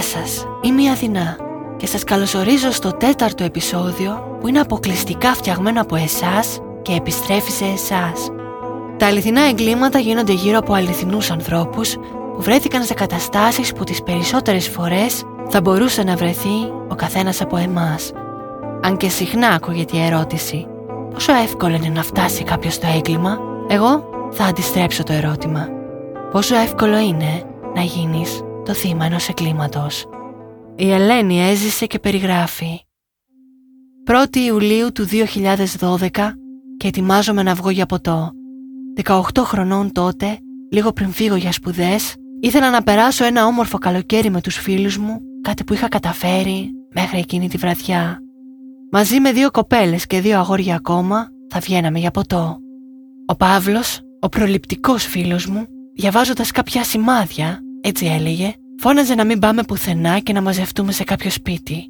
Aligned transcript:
Γεια 0.00 0.08
σας, 0.08 0.46
είμαι 0.60 0.82
η 0.82 0.88
Αθηνά 0.88 1.36
και 1.76 1.86
σας 1.86 2.04
καλωσορίζω 2.04 2.70
στο 2.70 2.90
τέταρτο 2.90 3.44
επεισόδιο 3.44 4.36
που 4.40 4.48
είναι 4.48 4.60
αποκλειστικά 4.60 5.34
φτιαγμένο 5.34 5.80
από 5.80 5.96
εσάς 5.96 6.60
και 6.82 6.92
επιστρέφει 6.92 7.50
σε 7.50 7.64
εσάς. 7.64 8.30
Τα 8.96 9.06
αληθινά 9.06 9.40
εγκλήματα 9.40 9.98
γίνονται 9.98 10.32
γύρω 10.32 10.58
από 10.58 10.72
αληθινούς 10.72 11.30
ανθρώπους 11.30 11.94
που 12.34 12.42
βρέθηκαν 12.42 12.82
σε 12.82 12.94
καταστάσεις 12.94 13.72
που 13.72 13.84
τις 13.84 14.02
περισσότερες 14.02 14.68
φορές 14.68 15.22
θα 15.48 15.60
μπορούσε 15.60 16.02
να 16.02 16.16
βρεθεί 16.16 16.72
ο 16.88 16.94
καθένας 16.94 17.40
από 17.40 17.56
εμάς. 17.56 18.12
Αν 18.80 18.96
και 18.96 19.08
συχνά 19.08 19.48
ακούγεται 19.48 19.96
η 19.96 20.04
ερώτηση 20.04 20.66
πόσο 21.12 21.32
εύκολο 21.32 21.74
είναι 21.74 21.88
να 21.88 22.02
φτάσει 22.02 22.42
κάποιος 22.44 22.74
στο 22.74 22.86
έγκλημα, 22.96 23.38
εγώ 23.68 24.04
θα 24.30 24.44
αντιστρέψω 24.44 25.02
το 25.02 25.12
ερώτημα. 25.12 25.68
Πόσο 26.32 26.56
εύκολο 26.56 26.98
είναι 26.98 27.42
να 27.74 27.82
γίνεις 27.82 28.40
το 28.70 28.76
θύμα 28.76 29.04
ενός 29.04 29.28
εγκλήματος. 29.28 30.06
Η 30.76 30.92
Ελένη 30.92 31.40
έζησε 31.40 31.86
και 31.86 31.98
περιγράφει 31.98 32.80
1η 34.06 34.36
Ιουλίου 34.36 34.92
του 34.92 35.06
2012 35.78 36.08
και 36.76 36.86
ετοιμάζομαι 36.86 37.42
να 37.42 37.54
βγω 37.54 37.70
για 37.70 37.86
ποτό. 37.86 38.30
18 39.02 39.20
χρονών 39.38 39.92
τότε, 39.92 40.38
λίγο 40.70 40.92
πριν 40.92 41.10
φύγω 41.10 41.34
για 41.34 41.52
σπουδές, 41.52 42.14
ήθελα 42.40 42.70
να 42.70 42.82
περάσω 42.82 43.24
ένα 43.24 43.46
όμορφο 43.46 43.78
καλοκαίρι 43.78 44.30
με 44.30 44.40
τους 44.40 44.56
φίλους 44.56 44.98
μου, 44.98 45.20
κάτι 45.40 45.64
που 45.64 45.72
είχα 45.72 45.88
καταφέρει 45.88 46.70
μέχρι 46.94 47.18
εκείνη 47.18 47.48
τη 47.48 47.56
βραδιά. 47.56 48.18
Μαζί 48.90 49.20
με 49.20 49.32
δύο 49.32 49.50
κοπέλες 49.50 50.06
και 50.06 50.20
δύο 50.20 50.38
αγόρια 50.38 50.74
ακόμα 50.74 51.28
θα 51.48 51.60
βγαίναμε 51.60 51.98
για 51.98 52.10
ποτό. 52.10 52.58
Ο 53.26 53.36
Παύλος, 53.36 54.00
ο 54.20 54.28
προληπτικός 54.28 55.04
φίλος 55.04 55.46
μου, 55.46 55.66
διαβάζοντας 55.94 56.50
κάποια 56.50 56.84
σημάδια, 56.84 57.60
έτσι 57.80 58.06
έλεγε, 58.06 58.54
φώναζε 58.80 59.14
να 59.14 59.24
μην 59.24 59.38
πάμε 59.38 59.62
πουθενά 59.62 60.18
και 60.18 60.32
να 60.32 60.42
μαζευτούμε 60.42 60.92
σε 60.92 61.04
κάποιο 61.04 61.30
σπίτι. 61.30 61.86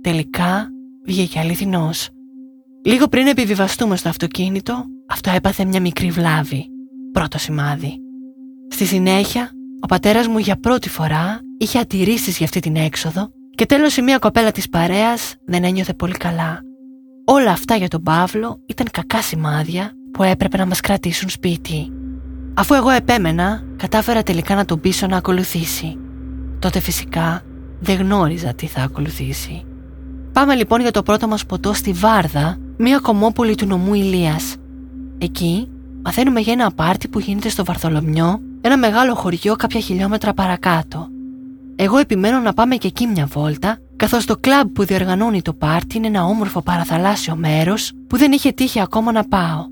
Τελικά 0.00 0.68
βγήκε 1.06 1.38
αληθινός. 1.38 2.08
Λίγο 2.84 3.08
πριν 3.08 3.26
επιβιβαστούμε 3.26 3.96
στο 3.96 4.08
αυτοκίνητο, 4.08 4.84
αυτό 5.08 5.30
έπαθε 5.34 5.64
μια 5.64 5.80
μικρή 5.80 6.10
βλάβη. 6.10 6.66
Πρώτο 7.12 7.38
σημάδι. 7.38 7.98
Στη 8.68 8.84
συνέχεια, 8.84 9.50
ο 9.80 9.86
πατέρας 9.86 10.26
μου 10.26 10.38
για 10.38 10.60
πρώτη 10.60 10.88
φορά 10.88 11.40
είχε 11.58 11.78
ατηρήσεις 11.78 12.36
για 12.36 12.46
αυτή 12.46 12.60
την 12.60 12.76
έξοδο 12.76 13.30
και 13.54 13.66
τέλος 13.66 13.96
η 13.96 14.02
μία 14.02 14.18
κοπέλα 14.18 14.50
της 14.50 14.68
παρέας 14.68 15.34
δεν 15.44 15.64
ένιωθε 15.64 15.94
πολύ 15.94 16.14
καλά. 16.14 16.60
Όλα 17.24 17.50
αυτά 17.50 17.76
για 17.76 17.88
τον 17.88 18.02
Παύλο 18.02 18.60
ήταν 18.66 18.86
κακά 18.90 19.22
σημάδια 19.22 19.92
που 20.12 20.22
έπρεπε 20.22 20.56
να 20.56 20.66
μας 20.66 20.80
κρατήσουν 20.80 21.28
σπίτι. 21.28 21.92
Αφού 22.54 22.74
εγώ 22.74 22.90
επέμενα, 22.90 23.64
κατάφερα 23.76 24.22
τελικά 24.22 24.54
να 24.54 24.64
τον 24.64 24.80
πείσω 24.80 25.06
να 25.06 25.16
ακολουθήσει. 25.16 25.98
Τότε 26.64 26.80
φυσικά 26.80 27.42
δεν 27.80 27.96
γνώριζα 27.96 28.54
τι 28.54 28.66
θα 28.66 28.82
ακολουθήσει. 28.82 29.64
Πάμε 30.32 30.54
λοιπόν 30.54 30.80
για 30.80 30.90
το 30.90 31.02
πρώτο 31.02 31.28
μας 31.28 31.46
ποτό 31.46 31.72
στη 31.72 31.92
Βάρδα, 31.92 32.58
μια 32.78 32.98
κομμόπολη 32.98 33.54
του 33.54 33.66
νομού 33.66 33.94
Ηλίας. 33.94 34.56
Εκεί 35.18 35.68
μαθαίνουμε 36.04 36.40
για 36.40 36.52
ένα 36.52 36.70
πάρτι 36.70 37.08
που 37.08 37.18
γίνεται 37.18 37.48
στο 37.48 37.64
Βαρθολομιό, 37.64 38.40
ένα 38.60 38.78
μεγάλο 38.78 39.14
χωριό 39.14 39.56
κάποια 39.56 39.80
χιλιόμετρα 39.80 40.34
παρακάτω. 40.34 41.08
Εγώ 41.76 41.98
επιμένω 41.98 42.38
να 42.38 42.52
πάμε 42.52 42.76
και 42.76 42.86
εκεί 42.86 43.06
μια 43.06 43.26
βόλτα, 43.26 43.78
καθώς 43.96 44.24
το 44.24 44.36
κλαμπ 44.36 44.68
που 44.72 44.84
διοργανώνει 44.84 45.42
το 45.42 45.52
πάρτι 45.52 45.96
είναι 45.96 46.06
ένα 46.06 46.24
όμορφο 46.24 46.62
παραθαλάσσιο 46.62 47.36
μέρος 47.36 47.92
που 48.06 48.16
δεν 48.16 48.32
είχε 48.32 48.52
τύχει 48.52 48.80
ακόμα 48.80 49.12
να 49.12 49.24
πάω. 49.24 49.64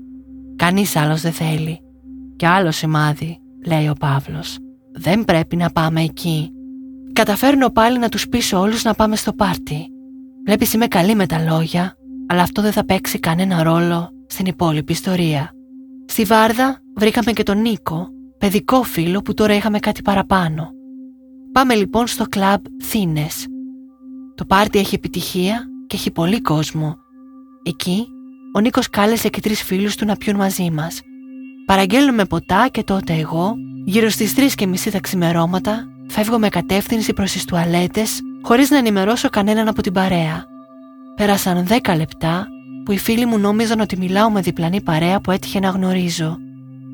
Κανείς 0.55 0.95
άλλος 0.95 1.21
δεν 1.21 1.31
θέλει. 1.31 1.79
Και 2.35 2.47
άλλο 2.47 2.71
σημάδι, 2.71 3.39
λέει 3.65 3.87
ο 3.87 3.93
Παύλος. 3.99 4.57
Δεν 4.91 5.25
πρέπει 5.25 5.55
να 5.55 5.69
πάμε 5.69 6.01
εκεί. 6.01 6.53
Καταφέρνω 7.13 7.69
πάλι 7.69 7.99
να 7.99 8.09
τους 8.09 8.29
πείσω 8.29 8.59
όλους 8.59 8.83
να 8.83 8.93
πάμε 8.93 9.15
στο 9.15 9.33
πάρτι. 9.33 9.87
Βλέπεις, 10.45 10.73
είμαι 10.73 10.87
καλή 10.87 11.15
με 11.15 11.25
τα 11.25 11.39
λόγια, 11.39 11.95
αλλά 12.27 12.41
αυτό 12.41 12.61
δεν 12.61 12.71
θα 12.71 12.85
παίξει 12.85 13.19
κανένα 13.19 13.63
ρόλο 13.63 14.09
στην 14.27 14.45
υπόλοιπη 14.45 14.91
ιστορία. 14.91 15.51
Στη 16.05 16.23
Βάρδα 16.23 16.81
βρήκαμε 16.95 17.31
και 17.31 17.43
τον 17.43 17.61
Νίκο, 17.61 18.07
παιδικό 18.37 18.83
φίλο 18.83 19.21
που 19.21 19.33
τώρα 19.33 19.55
είχαμε 19.55 19.79
κάτι 19.79 20.01
παραπάνω. 20.01 20.69
Πάμε 21.51 21.75
λοιπόν 21.75 22.07
στο 22.07 22.25
κλαμπ 22.29 22.63
Θήνες. 22.83 23.45
Το 24.35 24.45
πάρτι 24.45 24.79
έχει 24.79 24.95
επιτυχία 24.95 25.67
και 25.87 25.95
έχει 25.95 26.11
πολύ 26.11 26.41
κόσμο. 26.41 26.97
Εκεί 27.63 28.07
ο 28.55 28.59
Νίκος 28.59 28.89
κάλεσε 28.89 29.29
και 29.29 29.41
τρεις 29.41 29.63
φίλους 29.63 29.95
του 29.95 30.05
να 30.05 30.15
πιούν 30.15 30.35
μαζί 30.35 30.71
μας. 30.71 31.01
Παραγγέλνουμε 31.65 32.25
ποτά 32.25 32.67
και 32.71 32.83
τότε 32.83 33.13
εγώ, 33.13 33.55
γύρω 33.85 34.09
στις 34.09 34.35
τρεις 34.35 34.55
και 34.55 34.67
μισή 34.67 34.91
τα 34.91 34.99
ξημερώματα, 34.99 35.87
φεύγω 36.07 36.39
με 36.39 36.49
κατεύθυνση 36.49 37.13
προς 37.13 37.31
τις 37.31 37.45
τουαλέτες 37.45 38.21
χωρίς 38.41 38.69
να 38.69 38.77
ενημερώσω 38.77 39.29
κανέναν 39.29 39.67
από 39.67 39.81
την 39.81 39.93
παρέα. 39.93 40.45
Πέρασαν 41.15 41.65
δέκα 41.65 41.95
λεπτά 41.95 42.47
που 42.85 42.91
οι 42.91 42.97
φίλοι 42.97 43.25
μου 43.25 43.37
νόμιζαν 43.37 43.79
ότι 43.79 43.97
μιλάω 43.97 44.29
με 44.29 44.41
διπλανή 44.41 44.81
παρέα 44.81 45.21
που 45.21 45.31
έτυχε 45.31 45.59
να 45.59 45.69
γνωρίζω. 45.69 46.37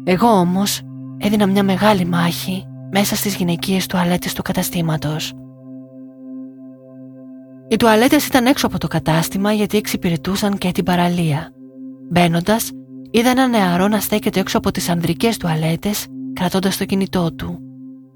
Εγώ 0.03 0.27
όμως 0.27 0.81
έδινα 1.17 1.45
μια 1.45 1.63
μεγάλη 1.63 2.05
μάχη 2.05 2.63
μέσα 2.91 3.15
στις 3.15 3.35
γυναικείες 3.35 3.85
τουαλέτες 3.85 4.33
του 4.33 4.41
καταστήματος. 4.41 5.33
Οι 7.67 7.75
τουαλέτες 7.75 8.27
ήταν 8.27 8.45
έξω 8.45 8.67
από 8.67 8.77
το 8.77 8.87
κατάστημα 8.87 9.51
γιατί 9.51 9.77
εξυπηρετούσαν 9.77 10.57
και 10.57 10.71
την 10.71 10.83
παραλία. 10.83 11.51
Μπαίνοντας, 12.11 12.71
είδα 13.11 13.29
ένα 13.29 13.47
νεαρό 13.47 13.87
να 13.87 13.99
στέκεται 13.99 14.39
έξω 14.39 14.57
από 14.57 14.71
τις 14.71 14.89
ανδρικές 14.89 15.37
τουαλέτες 15.37 16.05
κρατώντας 16.33 16.77
το 16.77 16.85
κινητό 16.85 17.33
του. 17.33 17.59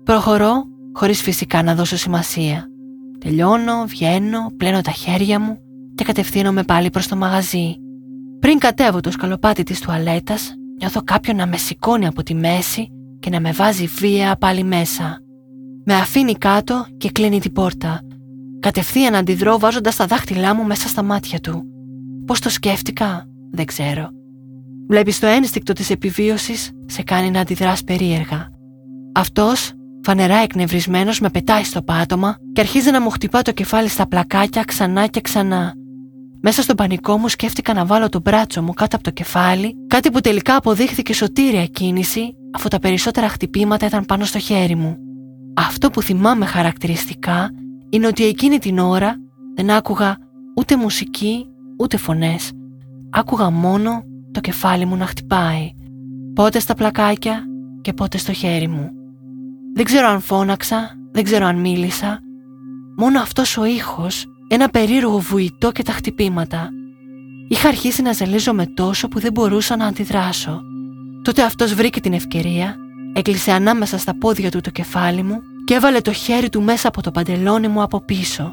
Προχωρώ 0.04 0.64
χωρίς 0.94 1.22
φυσικά 1.22 1.64
να 1.64 1.76
δώσω 1.76 1.98
σημασία. 1.98 2.68
Τελειώνω, 3.20 3.86
βγαίνω, 3.86 4.52
πλένω 4.58 4.82
τα 4.82 4.92
χέρια 4.92 5.40
μου 5.40 5.58
και 5.96 6.04
κατευθύνομαι 6.04 6.64
πάλι 6.64 6.90
προς 6.90 7.08
το 7.08 7.16
μαγαζί. 7.16 7.76
Πριν 8.40 8.58
κατέβω 8.58 9.00
το 9.00 9.12
σκαλοπάτι 9.12 9.64
της 9.64 9.80
τουαλέτας, 9.80 10.54
νιώθω 10.80 11.02
κάποιον 11.04 11.36
να 11.36 11.48
με 11.48 11.58
σηκώνει 11.58 12.08
από 12.08 12.24
τη 12.24 12.34
μέση 12.34 12.88
και 13.20 13.30
να 13.30 13.40
με 13.40 13.52
βάζει 13.52 13.86
βία 13.86 14.36
πάλι 14.36 14.64
μέσα. 14.64 15.18
Με 15.86 15.94
αφήνει 15.94 16.34
κάτω 16.34 16.86
και 16.98 17.10
κλείνει 17.12 17.40
την 17.40 17.52
πόρτα. 17.52 18.02
Κατευθείαν 18.60 19.16
αντιδρώ 19.16 19.60
βάζοντας 19.60 19.96
τα 19.96 20.06
δάχτυλά 20.06 20.56
μου 20.56 20.64
μέσα 20.64 20.88
στα 20.88 21.04
μάτια 21.04 21.40
του. 21.40 21.64
Πώς 22.26 22.40
το 22.40 22.50
σκέφτηκα, 22.50 23.28
δεν 23.52 23.66
ξέρω. 23.66 24.10
Βλέπεις 24.88 25.20
το 25.20 25.28
ένστικτο 25.28 25.74
της 25.74 25.90
επιβίωσης 25.90 26.72
σε 26.86 27.04
κάνει 27.04 27.32
να 27.32 27.40
αντιδράς 27.40 27.84
περίεργα. 27.84 28.50
Αυτός, 29.14 29.74
φανερά 30.04 30.36
εκνευρισμένος, 30.36 31.20
με 31.20 31.30
πετάει 31.30 31.64
στο 31.64 31.82
πάτωμα 31.82 32.38
και 32.54 32.62
αρχίζει 32.62 32.92
να 32.92 33.02
μου 33.02 33.10
χτυπά 33.10 33.42
το 33.42 33.52
κεφάλι 33.52 33.88
στα 33.88 34.08
πλακάκια 34.08 34.64
ξανά 34.64 35.08
και 35.08 35.22
ξανά. 35.22 35.74
Μέσα 36.42 36.62
στον 36.62 36.76
πανικό 36.76 37.18
μου 37.18 37.28
σκέφτηκα 37.28 37.74
να 37.74 37.86
βάλω 37.86 38.10
το 38.10 38.20
μπράτσο 38.20 38.62
μου 38.62 38.74
κάτω 38.74 38.96
από 38.96 39.06
το 39.06 39.12
κεφάλι, 39.12 39.76
κάτι 39.88 40.12
που 40.12 40.20
τελικά 40.20 40.56
αποδείχθηκε 40.56 41.14
σωτήρια 41.14 41.66
κίνηση, 41.66 42.36
αφού 42.54 42.68
τα 42.68 42.80
περισσότερα 42.80 43.30
χτυπήματα 43.30 43.86
ήταν 43.86 44.06
πάνω 44.06 44.26
στο 44.26 44.40
χέρι 44.40 44.76
μου. 44.76 44.98
Αυτό 45.56 45.90
που 45.90 46.02
θυμάμαι 46.02 46.46
χαρακτηριστικά 46.46 47.50
είναι 47.90 48.08
ότι 48.08 48.26
εκείνη 48.26 48.58
την 48.58 48.80
ώρα 48.80 49.16
δεν 49.56 49.70
άκουγα 49.70 50.18
ούτε 50.58 50.78
μουσική 50.78 51.46
ούτε 51.80 51.98
φωνές. 51.98 52.52
Άκουγα 53.10 53.50
μόνο 53.50 54.04
το 54.32 54.40
κεφάλι 54.40 54.86
μου 54.86 54.96
να 54.96 55.06
χτυπάει. 55.06 55.72
Πότε 56.34 56.60
στα 56.60 56.74
πλακάκια 56.74 57.44
και 57.82 57.94
πότε 57.94 58.18
στο 58.18 58.34
χέρι 58.34 58.68
μου. 58.68 58.90
Δεν 59.76 59.86
ξέρω 59.86 60.08
αν 60.08 60.22
φώναξα, 60.22 60.98
δεν 61.12 61.24
ξέρω 61.24 61.46
αν 61.46 61.56
μίλησα. 61.56 62.20
Μόνο 62.98 63.20
αυτός 63.20 63.58
ο 63.58 63.66
ήχος 63.66 64.26
ένα 64.48 64.70
περίεργο 64.70 65.20
βουητό 65.20 65.72
και 65.72 65.84
τα 65.84 65.92
χτυπήματα. 65.92 66.70
Είχα 67.48 67.68
αρχίσει 67.68 68.02
να 68.02 68.12
ζελίζομαι 68.12 68.66
τόσο 68.66 69.08
που 69.08 69.20
δεν 69.20 69.32
μπορούσα 69.32 69.76
να 69.76 69.86
αντιδράσω. 69.86 70.62
Τότε 71.24 71.44
αυτός 71.44 71.74
βρήκε 71.74 72.00
την 72.00 72.14
ευκαιρία, 72.14 72.76
έκλεισε 73.14 73.52
ανάμεσα 73.52 73.98
στα 73.98 74.18
πόδια 74.18 74.52
του 74.52 74.62
το 74.62 74.70
κεφάλι 74.70 75.24
μου 75.24 75.42
και 75.66 75.74
έβαλε 75.74 76.02
το 76.02 76.12
χέρι 76.14 76.50
του 76.50 76.62
μέσα 76.62 76.88
από 76.88 77.02
το 77.02 77.12
παντελόνι 77.12 77.68
μου 77.68 77.82
από 77.82 78.02
πίσω. 78.02 78.52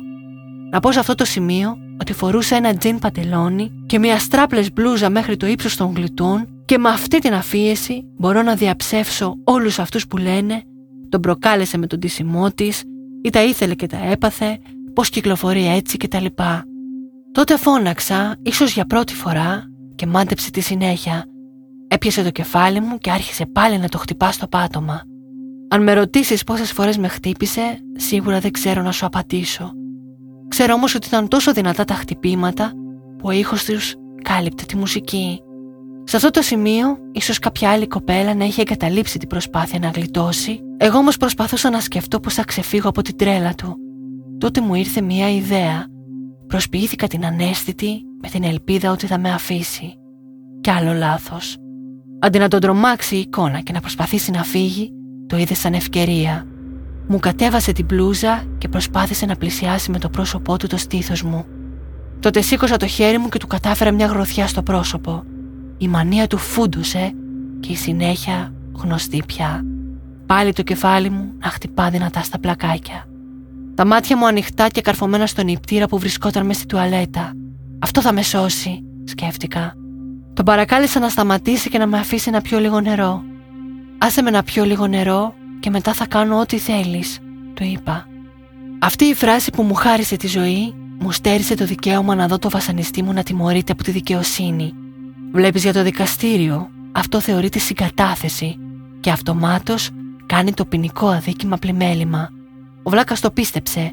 Να 0.71 0.81
πω 0.81 0.93
σε 0.93 0.99
αυτό 0.99 1.15
το 1.15 1.25
σημείο 1.25 1.77
ότι 2.01 2.13
φορούσε 2.13 2.55
ένα 2.55 2.77
τζιν 2.77 2.99
παντελόνι 2.99 3.71
και 3.87 3.99
μια 3.99 4.19
στράπλες 4.19 4.73
μπλούζα 4.73 5.11
μέχρι 5.11 5.37
το 5.37 5.47
ύψος 5.47 5.77
των 5.77 5.93
γλιτών 5.97 6.49
και 6.65 6.79
με 6.79 6.89
αυτή 6.89 7.19
την 7.19 7.35
αφίεση 7.35 8.05
μπορώ 8.19 8.43
να 8.43 8.55
διαψεύσω 8.55 9.35
όλους 9.45 9.79
αυτούς 9.79 10.07
που 10.07 10.17
λένε 10.17 10.63
τον 11.11 11.21
προκάλεσε 11.21 11.79
με 11.79 11.87
τον 11.87 12.01
τίσιμό 12.01 12.51
της 12.51 12.83
ή 13.23 13.31
τα 13.31 13.45
ήθελε 13.45 13.75
και 13.75 13.87
τα 13.87 13.99
έπαθε 14.11 14.59
πώς 14.95 15.11
κυκλοφορεί 15.11 15.67
έτσι 15.67 15.97
και 15.97 16.09
τα 16.09 16.21
λοιπά. 16.21 16.65
Τότε 17.33 17.57
φώναξα, 17.57 18.37
ίσως 18.43 18.73
για 18.73 18.85
πρώτη 18.85 19.15
φορά, 19.15 19.65
και 19.95 20.07
μάντεψε 20.07 20.51
τη 20.51 20.61
συνέχεια. 20.61 21.25
Έπιασε 21.89 22.23
το 22.23 22.31
κεφάλι 22.31 22.81
μου 22.81 22.99
και 22.99 23.11
άρχισε 23.11 23.47
πάλι 23.47 23.79
να 23.79 23.89
το 23.89 23.99
χτυπά 23.99 24.33
στο 24.33 24.47
πάτωμα. 24.47 25.03
Αν 25.69 25.83
με 25.83 25.93
ρωτήσεις 25.93 26.45
πόσες 26.45 26.73
φορές 26.73 26.99
με 26.99 27.09
χτύπησε, 27.09 27.79
σίγουρα 27.97 28.41
δεν 28.41 28.51
ξέρω 28.51 28.83
να 28.83 28.93
σου 28.93 29.07
απαντήσω. 29.07 29.73
Ξέρω 30.49 30.75
όμως 30.75 30.95
ότι 30.95 31.07
ήταν 31.07 31.29
τόσο 31.29 31.53
δυνατά 31.53 31.85
τα 31.85 31.95
χτυπήματα 31.95 32.73
που 33.19 33.29
ο 33.29 33.31
ήχος 33.31 33.65
τους 33.65 33.95
κάλυπτε 34.23 34.65
τη 34.65 34.77
μουσική. 34.77 35.41
Σε 36.11 36.17
αυτό 36.17 36.31
το 36.31 36.43
σημείο, 36.43 36.99
ίσως 37.13 37.39
κάποια 37.39 37.71
άλλη 37.71 37.87
κοπέλα 37.87 38.35
να 38.35 38.45
είχε 38.45 38.61
εγκαταλείψει 38.61 39.19
την 39.19 39.29
προσπάθεια 39.29 39.79
να 39.79 39.89
γλιτώσει, 39.89 40.61
εγώ 40.77 40.99
όμως 40.99 41.17
προσπαθούσα 41.17 41.71
να 41.71 41.81
σκεφτώ 41.81 42.21
πώς 42.21 42.35
θα 42.35 42.45
ξεφύγω 42.45 42.89
από 42.89 43.03
την 43.03 43.17
τρέλα 43.17 43.55
του 43.55 43.77
τότε 44.41 44.61
μου 44.61 44.75
ήρθε 44.75 45.01
μια 45.01 45.31
ιδέα. 45.31 45.87
Προσποιήθηκα 46.47 47.07
την 47.07 47.25
ανέστητη 47.25 48.03
με 48.23 48.29
την 48.29 48.45
ελπίδα 48.45 48.91
ότι 48.91 49.07
θα 49.07 49.19
με 49.19 49.31
αφήσει. 49.31 49.95
Κι 50.61 50.71
άλλο 50.71 50.93
λάθος. 50.93 51.57
Αντί 52.21 52.39
να 52.39 52.49
τον 52.49 52.61
τρομάξει 52.61 53.17
η 53.17 53.19
εικόνα 53.19 53.61
και 53.61 53.73
να 53.73 53.81
προσπαθήσει 53.81 54.31
να 54.31 54.43
φύγει, 54.43 54.91
το 55.27 55.37
είδε 55.37 55.55
σαν 55.55 55.75
ευκαιρία. 55.75 56.47
Μου 57.09 57.19
κατέβασε 57.19 57.73
την 57.73 57.87
πλούζα 57.87 58.45
και 58.59 58.69
προσπάθησε 58.69 59.27
να 59.27 59.37
πλησιάσει 59.37 59.91
με 59.91 59.99
το 59.99 60.09
πρόσωπό 60.09 60.57
του 60.57 60.67
το 60.67 60.77
στήθος 60.77 61.23
μου. 61.23 61.45
Τότε 62.21 62.41
σήκωσα 62.41 62.77
το 62.77 62.87
χέρι 62.87 63.19
μου 63.19 63.29
και 63.29 63.39
του 63.39 63.47
κατάφερα 63.47 63.91
μια 63.91 64.07
γροθιά 64.07 64.47
στο 64.47 64.63
πρόσωπο. 64.63 65.25
Η 65.83 65.89
μανία 65.89 66.27
του 66.27 66.39
φούντουσε 66.39 67.13
και 67.61 67.73
η 67.73 67.77
συνέχεια 67.77 68.53
γνωστή 68.73 69.23
πια. 69.27 69.65
Πάλι 70.27 70.53
το 70.53 70.63
κεφάλι 70.63 71.11
μου 71.11 71.33
να 71.39 71.49
χτυπά 71.49 71.91
δυνατά 71.91 72.23
στα 72.23 72.39
πλακάκια. 72.39 73.09
Τα 73.75 73.85
μάτια 73.85 74.17
μου 74.17 74.27
ανοιχτά 74.27 74.69
και 74.69 74.81
καρφωμένα 74.81 75.27
στον 75.27 75.45
νηπτήρα 75.45 75.87
που 75.87 75.99
βρισκόταν 75.99 76.47
με 76.47 76.53
στη 76.53 76.67
τουαλέτα. 76.67 77.33
Αυτό 77.79 78.01
θα 78.01 78.13
με 78.13 78.23
σώσει, 78.23 78.85
σκέφτηκα. 79.05 79.75
Τον 80.35 80.45
παρακάλεσα 80.45 81.01
να 81.01 81.09
σταματήσει 81.09 81.69
και 81.69 81.79
να 81.79 81.87
με 81.87 81.99
αφήσει 81.99 82.31
να 82.31 82.41
πιω 82.41 82.59
λίγο 82.59 82.81
νερό. 82.81 83.23
Άσε 83.99 84.23
με 84.23 84.31
να 84.31 84.43
πιω 84.43 84.65
λίγο 84.65 84.87
νερό 84.87 85.35
και 85.61 85.71
μετά 85.71 85.93
θα 85.93 86.07
κάνω 86.07 86.41
ό,τι 86.41 86.59
θέλεις, 86.59 87.19
του 87.55 87.65
είπα. 87.65 88.07
Αυτή 88.79 89.05
η 89.05 89.15
φράση 89.15 89.51
που 89.51 89.63
μου 89.63 89.75
χάρισε 89.75 90.17
τη 90.17 90.27
ζωή 90.27 90.75
μου 90.99 91.13
στέρισε 91.13 91.55
το 91.55 91.65
δικαίωμα 91.65 92.15
να 92.15 92.27
δω 92.27 92.39
το 92.39 92.51
βασανιστή 92.51 93.03
μου 93.03 93.13
να 93.13 93.23
τιμωρείται 93.23 93.73
από 93.73 93.83
τη 93.83 93.91
δικαιοσύνη. 93.91 94.75
Βλέπεις 95.33 95.63
για 95.63 95.73
το 95.73 95.83
δικαστήριο, 95.83 96.71
αυτό 96.93 97.21
θεωρείται 97.21 97.59
συγκατάθεση 97.59 98.59
και 99.01 99.11
αυτομάτως 99.11 99.91
κάνει 100.27 100.53
το 100.53 100.65
ποινικό 100.65 101.09
αδίκημα 101.09 101.57
πλημέλημα. 101.57 102.31
Ο 102.83 102.91
Βλάκας 102.91 103.21
το 103.21 103.31
πίστεψε. 103.31 103.93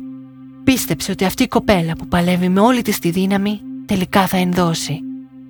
Πίστεψε 0.63 1.11
ότι 1.11 1.25
αυτή 1.25 1.43
η 1.43 1.47
κοπέλα 1.47 1.93
που 1.95 2.07
παλεύει 2.07 2.49
με 2.49 2.59
όλη 2.59 2.81
της 2.81 2.99
τη 2.99 3.09
δύναμη 3.09 3.61
τελικά 3.85 4.27
θα 4.27 4.37
ενδώσει. 4.37 4.99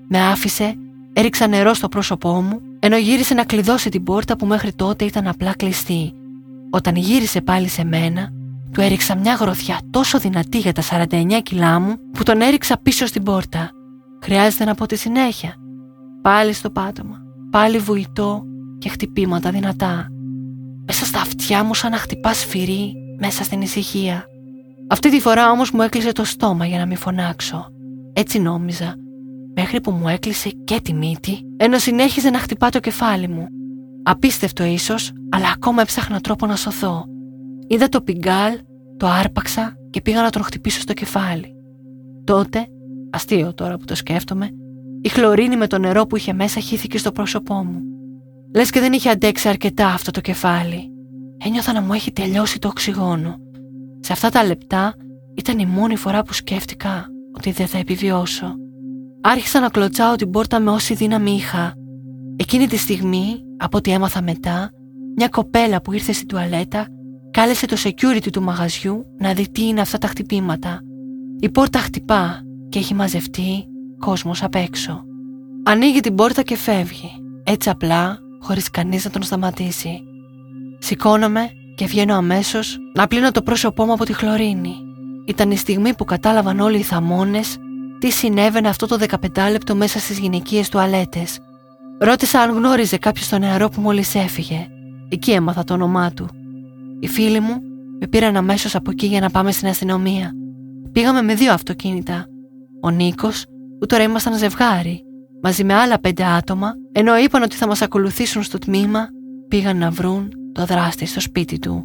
Με 0.07 0.21
άφησε, 0.21 0.75
έριξα 1.13 1.47
νερό 1.47 1.73
στο 1.73 1.87
πρόσωπό 1.89 2.41
μου, 2.41 2.61
ενώ 2.79 2.97
γύρισε 2.97 3.33
να 3.33 3.43
κλειδώσει 3.43 3.89
την 3.89 4.03
πόρτα 4.03 4.37
που 4.37 4.45
μέχρι 4.45 4.73
τότε 4.73 5.05
ήταν 5.05 5.27
απλά 5.27 5.53
κλειστή. 5.55 6.13
Όταν 6.69 6.95
γύρισε 6.95 7.41
πάλι 7.41 7.67
σε 7.67 7.83
μένα, 7.83 8.29
του 8.71 8.81
έριξα 8.81 9.15
μια 9.15 9.33
γροθιά 9.33 9.79
τόσο 9.89 10.19
δυνατή 10.19 10.57
για 10.57 10.73
τα 10.73 10.81
49 11.09 11.39
κιλά 11.43 11.79
μου 11.79 11.95
που 12.11 12.23
τον 12.23 12.41
έριξα 12.41 12.77
πίσω 12.77 13.05
στην 13.05 13.23
πόρτα. 13.23 13.71
Χρειάζεται 14.23 14.65
να 14.65 14.75
πω 14.75 14.85
τη 14.85 14.95
συνέχεια. 14.95 15.55
Πάλι 16.27 16.53
στο 16.53 16.69
πάτωμα, 16.69 17.17
πάλι 17.51 17.77
βουητό 17.77 18.43
και 18.77 18.89
χτυπήματα 18.89 19.51
δυνατά. 19.51 20.07
Μέσα 20.85 21.05
στα 21.05 21.21
αυτιά 21.21 21.63
μου 21.63 21.73
σαν 21.73 21.91
να 21.91 21.97
χτυπά 21.97 22.33
σφυρί 22.33 22.93
μέσα 23.19 23.43
στην 23.43 23.61
ησυχία. 23.61 24.25
Αυτή 24.89 25.09
τη 25.09 25.19
φορά 25.19 25.51
όμως 25.51 25.71
μου 25.71 25.81
έκλεισε 25.81 26.11
το 26.11 26.23
στόμα 26.23 26.65
για 26.65 26.77
να 26.77 26.85
μην 26.85 26.97
φωνάξω. 26.97 27.67
Έτσι 28.13 28.39
νόμιζα, 28.39 28.95
μέχρι 29.55 29.81
που 29.81 29.91
μου 29.91 30.07
έκλεισε 30.07 30.49
και 30.63 30.79
τη 30.81 30.93
μύτη, 30.93 31.39
ενώ 31.57 31.77
συνέχιζε 31.77 32.29
να 32.29 32.39
χτυπά 32.39 32.69
το 32.69 32.79
κεφάλι 32.79 33.27
μου. 33.27 33.47
Απίστευτο 34.03 34.63
ίσως, 34.63 35.11
αλλά 35.29 35.47
ακόμα 35.55 35.81
έψαχνα 35.81 36.19
τρόπο 36.19 36.45
να 36.45 36.55
σωθώ. 36.55 37.05
Είδα 37.67 37.89
το 37.89 38.01
πιγκάλ, 38.01 38.59
το 38.97 39.07
άρπαξα 39.07 39.75
και 39.89 40.01
πήγα 40.01 40.21
να 40.21 40.29
τον 40.29 40.43
χτυπήσω 40.43 40.79
στο 40.79 40.93
κεφάλι. 40.93 41.55
Τότε, 42.23 42.67
αστείο 43.09 43.53
τώρα 43.53 43.77
που 43.77 43.85
το 43.85 43.95
σκέφτομαι, 43.95 44.49
η 45.07 45.09
χλωρίνη 45.09 45.57
με 45.57 45.67
το 45.67 45.77
νερό 45.77 46.05
που 46.05 46.17
είχε 46.17 46.33
μέσα 46.33 46.59
χύθηκε 46.59 46.97
στο 46.97 47.11
πρόσωπό 47.11 47.53
μου. 47.53 47.81
Λες 48.55 48.69
και 48.69 48.79
δεν 48.79 48.93
είχε 48.93 49.09
αντέξει 49.09 49.49
αρκετά 49.49 49.87
αυτό 49.87 50.11
το 50.11 50.21
κεφάλι. 50.21 50.91
Ένιωθα 51.45 51.73
να 51.73 51.81
μου 51.81 51.93
έχει 51.93 52.11
τελειώσει 52.11 52.59
το 52.59 52.67
οξυγόνο. 52.67 53.35
Σε 53.99 54.13
αυτά 54.13 54.29
τα 54.29 54.43
λεπτά 54.43 54.95
ήταν 55.35 55.59
η 55.59 55.65
μόνη 55.65 55.95
φορά 55.95 56.23
που 56.23 56.33
σκέφτηκα 56.33 57.05
ότι 57.37 57.51
δεν 57.51 57.67
θα 57.67 57.77
επιβιώσω. 57.77 58.55
Άρχισα 59.21 59.59
να 59.59 59.69
κλωτσάω 59.69 60.15
την 60.15 60.29
πόρτα 60.29 60.59
με 60.59 60.71
όση 60.71 60.93
δύναμη 60.93 61.31
είχα. 61.31 61.73
Εκείνη 62.35 62.67
τη 62.67 62.77
στιγμή, 62.77 63.43
από 63.57 63.77
ό,τι 63.77 63.91
έμαθα 63.91 64.21
μετά, 64.21 64.71
μια 65.15 65.27
κοπέλα 65.27 65.81
που 65.81 65.93
ήρθε 65.93 66.11
στην 66.11 66.27
τουαλέτα 66.27 66.87
κάλεσε 67.31 67.65
το 67.65 67.75
security 67.83 68.31
του 68.31 68.41
μαγαζιού 68.41 69.05
να 69.17 69.33
δει 69.33 69.49
τι 69.49 69.67
είναι 69.67 69.81
αυτά 69.81 69.97
τα 69.97 70.07
χτυπήματα. 70.07 70.79
Η 71.39 71.49
πόρτα 71.49 71.79
χτυπά 71.79 72.41
και 72.69 72.79
έχει 72.79 72.93
μαζευτεί 72.93 73.67
κόσμος 73.99 74.43
απ' 74.43 74.55
έξω. 74.55 75.03
Ανοίγει 75.63 75.99
την 75.99 76.15
πόρτα 76.15 76.41
και 76.41 76.55
φεύγει, 76.55 77.11
έτσι 77.43 77.69
απλά, 77.69 78.19
χωρίς 78.39 78.69
κανείς 78.69 79.05
να 79.05 79.11
τον 79.11 79.23
σταματήσει. 79.23 80.03
Σηκώνομαι 80.79 81.49
και 81.75 81.85
βγαίνω 81.85 82.15
αμέσως 82.15 82.77
να 82.93 83.07
πλύνω 83.07 83.31
το 83.31 83.41
πρόσωπό 83.41 83.85
μου 83.85 83.93
από 83.93 84.05
τη 84.05 84.13
χλωρίνη. 84.13 84.75
Ήταν 85.25 85.51
η 85.51 85.57
στιγμή 85.57 85.95
που 85.95 86.05
κατάλαβαν 86.05 86.59
όλοι 86.59 86.77
οι 86.77 86.81
θαμώνες 86.81 87.57
τι 87.99 88.11
συνέβαινε 88.11 88.67
αυτό 88.67 88.87
το 88.87 88.97
15 89.35 89.51
λεπτό 89.51 89.75
μέσα 89.75 89.99
στις 89.99 90.19
γυναικείες 90.19 90.69
τουαλέτες. 90.69 91.39
Ρώτησα 91.99 92.39
αν 92.39 92.51
γνώριζε 92.51 92.97
κάποιος 92.97 93.29
τον 93.29 93.39
νεαρό 93.39 93.69
που 93.69 93.81
μόλις 93.81 94.15
έφυγε. 94.15 94.67
Εκεί 95.09 95.31
έμαθα 95.31 95.63
το 95.63 95.73
όνομά 95.73 96.11
του. 96.11 96.27
Οι 96.99 97.07
φίλοι 97.07 97.39
μου 97.39 97.61
με 97.99 98.07
πήραν 98.07 98.35
αμέσως 98.35 98.75
από 98.75 98.91
εκεί 98.91 99.05
για 99.05 99.19
να 99.19 99.29
πάμε 99.29 99.51
στην 99.51 99.67
αστυνομία. 99.67 100.31
Πήγαμε 100.91 101.21
με 101.21 101.33
δύο 101.33 101.53
αυτοκίνητα. 101.53 102.25
Ο 102.81 102.89
Νίκος, 102.89 103.45
που 103.79 103.85
τώρα 103.85 104.03
ήμασταν 104.03 104.37
ζευγάρι, 104.37 105.03
μαζί 105.41 105.63
με 105.63 105.73
άλλα 105.73 105.99
πέντε 105.99 106.23
άτομα, 106.23 106.73
ενώ 106.91 107.17
είπαν 107.17 107.43
ότι 107.43 107.55
θα 107.55 107.67
μας 107.67 107.81
ακολουθήσουν 107.81 108.43
στο 108.43 108.57
τμήμα, 108.57 109.07
πήγαν 109.47 109.77
να 109.77 109.89
βρουν 109.89 110.31
το 110.51 110.65
δράστη 110.65 111.05
στο 111.05 111.19
σπίτι 111.19 111.59
του. 111.59 111.83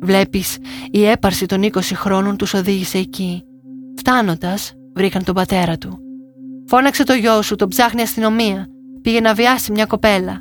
Βλέπεις, 0.00 0.58
η 0.90 1.04
έπαρση 1.04 1.46
των 1.46 1.62
20 1.62 1.80
χρόνων 1.94 2.36
τους 2.36 2.54
οδήγησε 2.54 2.98
εκεί. 2.98 3.44
Φτάνοντας, 3.96 4.72
βρήκαν 4.94 5.24
τον 5.24 5.34
πατέρα 5.34 5.76
του. 5.78 5.98
Φώναξε 6.66 7.04
το 7.04 7.12
γιο 7.12 7.42
σου, 7.42 7.56
τον 7.56 7.68
ψάχνει 7.68 8.02
αστυνομία. 8.02 8.66
Πήγε 9.02 9.20
να 9.20 9.34
βιάσει 9.34 9.72
μια 9.72 9.86
κοπέλα. 9.86 10.40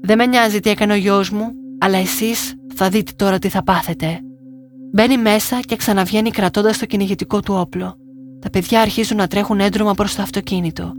Δεν 0.00 0.18
με 0.18 0.26
νοιάζει 0.26 0.60
τι 0.60 0.70
έκανε 0.70 0.92
ο 0.92 0.96
γιος 0.96 1.30
μου, 1.30 1.50
αλλά 1.78 1.98
εσείς 1.98 2.54
θα 2.74 2.88
δείτε 2.88 3.12
τώρα 3.16 3.38
τι 3.38 3.48
θα 3.48 3.62
πάθετε. 3.62 4.20
Μπαίνει 4.92 5.18
μέσα 5.18 5.60
και 5.60 5.76
ξαναβγαίνει 5.76 6.30
κρατώντας 6.30 6.78
το 6.78 6.86
κυνηγητικό 6.86 7.40
του 7.40 7.54
όπλο. 7.54 7.96
Τα 8.40 8.50
παιδιά 8.50 8.80
αρχίζουν 8.80 9.16
να 9.16 9.26
τρέχουν 9.26 9.60
έντρομα 9.60 9.94
προς 9.94 10.14
το 10.14 10.22
αυτοκίνητο. 10.22 10.92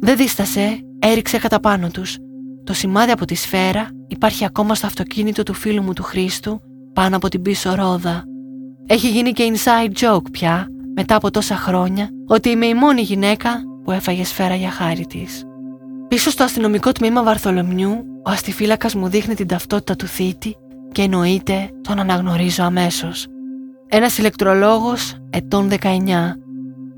Δεν 0.00 0.16
δίστασε, 0.16 0.80
έριξε 0.98 1.38
κατά 1.38 1.60
πάνω 1.60 1.88
τους. 1.88 2.16
Το 2.64 2.72
σημάδι 2.72 3.10
από 3.10 3.24
τη 3.24 3.34
σφαίρα 3.34 3.88
υπάρχει 4.06 4.44
ακόμα 4.44 4.74
στο 4.74 4.86
αυτοκίνητο 4.86 5.42
του 5.42 5.54
φίλου 5.54 5.82
μου 5.82 5.92
του 5.92 6.02
Χρήστου 6.02 6.60
πάνω 6.92 7.16
από 7.16 7.28
την 7.28 7.42
πίσω 7.42 7.74
ρόδα. 7.74 8.24
Έχει 8.86 9.08
γίνει 9.08 9.32
και 9.32 9.52
inside 9.54 9.92
joke 10.04 10.30
πια, 10.32 10.66
μετά 10.94 11.16
από 11.16 11.30
τόσα 11.30 11.56
χρόνια, 11.56 12.08
ότι 12.26 12.48
είμαι 12.48 12.66
η 12.66 12.74
μόνη 12.74 13.00
γυναίκα 13.00 13.62
που 13.84 13.90
έφαγε 13.90 14.24
σφαίρα 14.24 14.54
για 14.54 14.70
χάρη 14.70 15.06
της. 15.06 15.44
Πίσω 16.08 16.30
στο 16.30 16.44
αστυνομικό 16.44 16.92
τμήμα 16.92 17.22
Βαρθολομιού, 17.22 17.90
ο 18.26 18.30
αστιφύλακας 18.30 18.94
μου 18.94 19.08
δείχνει 19.08 19.34
την 19.34 19.46
ταυτότητα 19.46 19.96
του 19.96 20.06
θήτη 20.06 20.56
και 20.92 21.02
εννοείται 21.02 21.70
τον 21.80 21.98
αναγνωρίζω 21.98 22.62
αμέσως. 22.64 23.26
Ένας 23.88 24.18
ηλεκτρολόγος 24.18 25.16
ετών 25.30 25.68
19. 25.68 25.76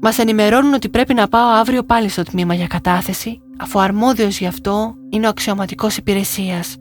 Μας 0.00 0.18
ενημερώνουν 0.18 0.74
ότι 0.74 0.88
πρέπει 0.88 1.14
να 1.14 1.28
πάω 1.28 1.48
αύριο 1.48 1.82
πάλι 1.82 2.08
στο 2.08 2.22
τμήμα 2.22 2.54
για 2.54 2.66
κατάθεση, 2.66 3.40
αφού 3.58 3.80
αρμόδιος 3.80 4.38
γι' 4.38 4.46
αυτό 4.46 4.94
είναι 5.10 5.26
ο 5.26 5.28
αξιωματικός 5.28 5.96
υπηρεσίας. 5.96 6.76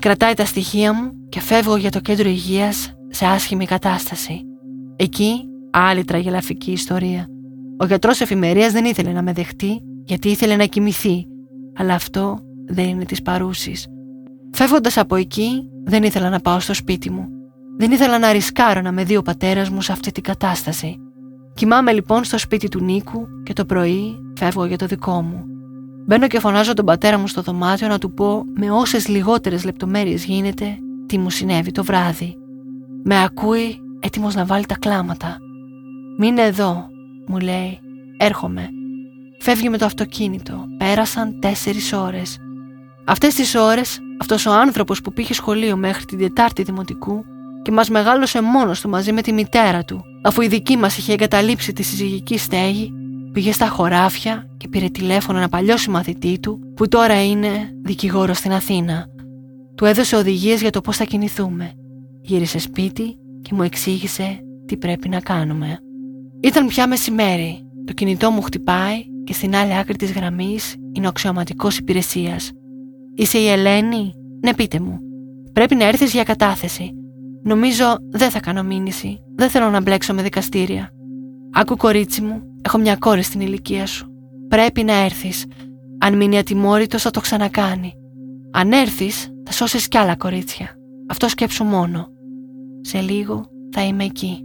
Κρατάει 0.00 0.34
τα 0.34 0.44
στοιχεία 0.44 0.92
μου 0.92 1.10
και 1.28 1.40
φεύγω 1.40 1.76
για 1.76 1.90
το 1.90 2.00
κέντρο 2.00 2.28
υγείας 2.28 2.92
σε 3.08 3.26
άσχημη 3.26 3.66
κατάσταση. 3.66 4.42
Εκεί, 4.96 5.44
άλλη 5.70 6.04
τραγελαφική 6.04 6.72
ιστορία. 6.72 7.26
Ο 7.78 7.84
γιατρός 7.86 8.20
εφημερίας 8.20 8.72
δεν 8.72 8.84
ήθελε 8.84 9.12
να 9.12 9.22
με 9.22 9.32
δεχτεί 9.32 9.82
γιατί 10.04 10.28
ήθελε 10.28 10.56
να 10.56 10.64
κοιμηθεί, 10.64 11.26
αλλά 11.74 11.94
αυτό 11.94 12.38
δεν 12.66 12.88
είναι 12.88 13.04
της 13.04 13.22
παρούσης. 13.22 13.86
Φεύγοντας 14.52 14.96
από 14.96 15.16
εκεί, 15.16 15.70
δεν 15.84 16.02
ήθελα 16.02 16.30
να 16.30 16.40
πάω 16.40 16.60
στο 16.60 16.74
σπίτι 16.74 17.10
μου. 17.10 17.28
Δεν 17.78 17.90
ήθελα 17.90 18.18
να 18.18 18.32
ρισκάρω 18.32 18.80
να 18.80 18.92
με 18.92 19.04
δει 19.04 19.16
ο 19.16 19.22
πατέρας 19.22 19.70
μου 19.70 19.80
σε 19.80 19.92
αυτή 19.92 20.12
την 20.12 20.22
κατάσταση. 20.22 20.96
Κοιμάμαι 21.58 21.92
λοιπόν 21.92 22.24
στο 22.24 22.38
σπίτι 22.38 22.68
του 22.68 22.80
Νίκου 22.80 23.28
και 23.42 23.52
το 23.52 23.64
πρωί 23.64 24.18
φεύγω 24.38 24.64
για 24.64 24.78
το 24.78 24.86
δικό 24.86 25.22
μου. 25.22 25.44
Μπαίνω 26.06 26.26
και 26.26 26.40
φωνάζω 26.40 26.74
τον 26.74 26.84
πατέρα 26.84 27.18
μου 27.18 27.26
στο 27.26 27.42
δωμάτιο 27.42 27.88
να 27.88 27.98
του 27.98 28.14
πω 28.14 28.44
με 28.54 28.70
όσες 28.70 29.08
λιγότερες 29.08 29.64
λεπτομέρειες 29.64 30.24
γίνεται 30.24 30.78
τι 31.06 31.18
μου 31.18 31.30
συνέβη 31.30 31.70
το 31.70 31.84
βράδυ. 31.84 32.36
Με 33.04 33.22
ακούει 33.22 33.80
έτοιμος 34.00 34.34
να 34.34 34.44
βάλει 34.44 34.66
τα 34.66 34.78
κλάματα. 34.78 35.36
«Μείνε 36.18 36.42
εδώ», 36.42 36.86
μου 37.26 37.38
λέει. 37.38 37.78
«Έρχομαι». 38.16 38.68
Φεύγει 39.38 39.68
με 39.68 39.78
το 39.78 39.84
αυτοκίνητο. 39.84 40.66
Πέρασαν 40.78 41.40
τέσσερις 41.40 41.92
ώρες. 41.92 42.38
Αυτές 43.04 43.34
τις 43.34 43.54
ώρες, 43.54 43.98
αυτός 44.20 44.46
ο 44.46 44.52
άνθρωπος 44.52 45.00
που 45.00 45.12
πήγε 45.12 45.34
σχολείο 45.34 45.76
μέχρι 45.76 46.04
την 46.04 46.18
Τετάρτη 46.18 46.62
Δημοτικού 46.62 47.24
και 47.62 47.72
μας 47.72 47.88
μεγάλωσε 47.88 48.42
μόνος 48.42 48.80
του 48.80 48.88
μαζί 48.88 49.12
με 49.12 49.22
τη 49.22 49.32
μητέρα 49.32 49.84
του, 49.84 50.04
αφού 50.22 50.42
η 50.42 50.48
δική 50.48 50.76
μας 50.76 50.98
είχε 50.98 51.12
εγκαταλείψει 51.12 51.72
τη 51.72 51.82
συζυγική 51.82 52.38
στέγη, 52.38 52.92
πήγε 53.32 53.52
στα 53.52 53.68
χωράφια 53.68 54.48
και 54.56 54.68
πήρε 54.68 54.88
τηλέφωνο 54.88 55.38
ένα 55.38 55.48
παλιό 55.48 55.76
συμμαθητή 55.76 56.38
του, 56.40 56.58
που 56.74 56.88
τώρα 56.88 57.24
είναι 57.24 57.48
δικηγόρο 57.82 58.34
στην 58.34 58.52
Αθήνα. 58.52 59.06
Του 59.74 59.84
έδωσε 59.84 60.16
οδηγίες 60.16 60.60
για 60.60 60.70
το 60.70 60.80
πώς 60.80 60.96
θα 60.96 61.04
κινηθούμε. 61.04 61.72
Γύρισε 62.20 62.58
σπίτι 62.58 63.18
και 63.42 63.54
μου 63.54 63.62
εξήγησε 63.62 64.38
τι 64.66 64.76
πρέπει 64.76 65.08
να 65.08 65.20
κάνουμε. 65.20 65.78
Ήταν 66.40 66.66
πια 66.66 66.86
μεσημέρι. 66.88 67.62
Το 67.84 67.92
κινητό 67.92 68.30
μου 68.30 68.42
χτυπάει 68.42 69.04
και 69.24 69.32
στην 69.32 69.56
άλλη 69.56 69.76
άκρη 69.76 69.96
της 69.96 70.12
γραμμής 70.12 70.74
είναι 70.92 71.06
ο 71.06 71.08
αξιωματικός 71.08 71.78
υπηρεσίας. 71.78 72.50
Είσαι 73.14 73.38
η 73.38 73.48
Ελένη; 73.48 74.12
Ναι, 74.40 74.54
πείτε 74.54 74.80
μου. 74.80 74.98
Πρέπει 75.52 75.74
να 75.74 75.84
έρθεις 75.84 76.12
για 76.12 76.22
κατάθεση. 76.22 76.90
Νομίζω 77.42 77.96
δεν 78.10 78.30
θα 78.30 78.40
κάνω 78.40 78.62
μήνυση. 78.62 79.20
Δεν 79.36 79.48
θέλω 79.48 79.70
να 79.70 79.80
μπλέξω 79.80 80.14
με 80.14 80.22
δικαστήρια. 80.22 80.90
Άκου 81.52 81.76
κορίτσι 81.76 82.22
μου, 82.22 82.42
έχω 82.62 82.78
μια 82.78 82.96
κόρη 82.96 83.22
στην 83.22 83.40
ηλικία 83.40 83.86
σου. 83.86 84.06
Πρέπει 84.48 84.82
να 84.82 85.04
έρθεις. 85.04 85.44
Αν 85.98 86.16
μείνει 86.16 86.38
ατιμόρυτος 86.38 87.02
θα 87.02 87.10
το 87.10 87.20
ξανακάνει. 87.20 87.92
Αν 88.52 88.72
έρθεις 88.72 89.28
θα 89.44 89.52
σώσεις 89.52 89.88
κι 89.88 89.98
άλλα 89.98 90.16
κορίτσια. 90.16 90.68
Αυτό 91.10 91.28
σκέψου 91.28 91.64
μόνο. 91.64 92.08
Σε 92.80 93.00
λίγο 93.00 93.44
θα 93.72 93.82
είμαι 93.84 94.04
εκεί. 94.04 94.42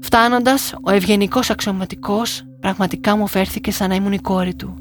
Φτάνοντας, 0.00 0.74
ο 0.82 0.90
ευγενικός 0.90 1.50
αξιωματικός 1.50 2.42
πραγματικά 2.60 3.16
μου 3.16 3.26
φέρθηκε 3.26 3.70
σαν 3.70 3.88
να 3.88 3.94
ήμουν 3.94 4.12
η 4.12 4.18
κόρη 4.18 4.54
του. 4.54 4.74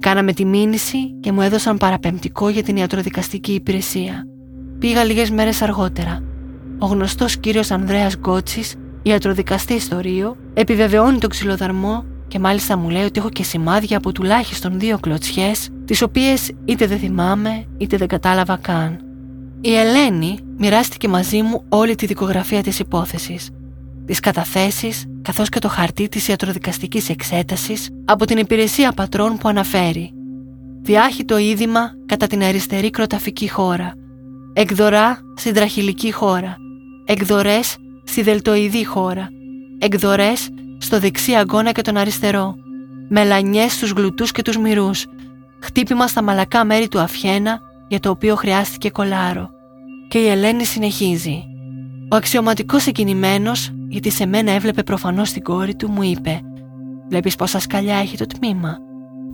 Κάναμε 0.00 0.32
τη 0.32 0.44
μήνυση 0.44 0.98
και 1.20 1.32
μου 1.32 1.40
έδωσαν 1.40 1.76
παραπεμπτικό 1.76 2.48
για 2.48 2.62
την 2.62 2.76
ιατροδικαστική 2.76 3.52
υπηρεσία. 3.52 4.24
Πήγα 4.78 5.04
λίγες 5.04 5.30
μέρες 5.30 5.62
αργότερα. 5.62 6.22
Ο 6.78 6.86
γνωστός 6.86 7.36
κύριος 7.36 7.70
Ανδρέας 7.70 8.16
Γκότσης, 8.16 8.74
ιατροδικαστής 9.02 9.82
στο 9.82 10.00
Ρίο, 10.00 10.36
επιβεβαιώνει 10.54 11.18
τον 11.18 11.30
ξυλοδαρμό 11.30 12.04
και 12.28 12.38
μάλιστα 12.38 12.76
μου 12.76 12.88
λέει 12.88 13.04
ότι 13.04 13.18
έχω 13.18 13.28
και 13.28 13.42
σημάδια 13.42 13.96
από 13.96 14.12
τουλάχιστον 14.12 14.78
δύο 14.78 14.98
κλωτσιές, 14.98 15.68
τις 15.84 16.02
οποίες 16.02 16.50
είτε 16.64 16.86
δεν 16.86 16.98
θυμάμαι 16.98 17.64
είτε 17.78 17.96
δεν 17.96 18.08
κατάλαβα 18.08 18.56
καν. 18.56 19.00
Η 19.60 19.74
Ελένη 19.74 20.38
μοιράστηκε 20.58 21.08
μαζί 21.08 21.42
μου 21.42 21.64
όλη 21.68 21.94
τη 21.94 22.06
δικογραφία 22.06 22.62
της 22.62 22.78
υπόθεσης, 22.78 23.50
τις 24.04 24.20
καταθέσεις 24.20 25.04
καθώς 25.22 25.48
και 25.48 25.58
το 25.58 25.68
χαρτί 25.68 26.08
της 26.08 26.28
ιατροδικαστικής 26.28 27.08
εξέτασης 27.08 27.90
από 28.04 28.24
την 28.24 28.38
υπηρεσία 28.38 28.92
πατρών 28.92 29.36
που 29.36 29.48
αναφέρει. 29.48 30.10
Διάχυτο 30.82 31.38
είδημα 31.38 31.90
κατά 32.06 32.26
την 32.26 32.42
αριστερή 32.42 32.90
κροταφική 32.90 33.50
χώρα. 33.50 33.92
Εκδορά 34.52 35.18
στην 35.36 35.54
τραχυλική 35.54 36.12
χώρα. 36.12 36.56
Εκδορές 37.08 37.76
στη 38.04 38.22
δελτοειδή 38.22 38.84
χώρα. 38.84 39.28
Εκδορές 39.78 40.48
στο 40.78 41.00
δεξί 41.00 41.34
αγκώνα 41.34 41.72
και 41.72 41.82
τον 41.82 41.96
αριστερό. 41.96 42.54
Μελανιές 43.08 43.72
στους 43.72 43.90
γλουτούς 43.90 44.32
και 44.32 44.42
τους 44.42 44.58
μυρούς. 44.58 45.06
Χτύπημα 45.62 46.06
στα 46.06 46.22
μαλακά 46.22 46.64
μέρη 46.64 46.88
του 46.88 46.98
αφιένα 46.98 47.60
για 47.88 48.00
το 48.00 48.10
οποίο 48.10 48.34
χρειάστηκε 48.34 48.90
κολάρο. 48.90 49.50
Και 50.08 50.18
η 50.18 50.28
Ελένη 50.28 50.64
συνεχίζει. 50.64 51.44
Ο 52.10 52.16
αξιωματικός 52.16 52.86
εκκινημένο, 52.86 53.52
γιατί 53.88 54.10
σε 54.10 54.26
μένα 54.26 54.50
έβλεπε 54.52 54.82
προφανώς 54.82 55.32
την 55.32 55.42
κόρη 55.42 55.74
του, 55.74 55.90
μου 55.90 56.02
είπε: 56.02 56.40
Βλέπεις 57.08 57.36
πόσα 57.36 57.58
σκαλιά 57.58 57.96
έχει 57.96 58.16
το 58.16 58.26
τμήμα. 58.26 58.78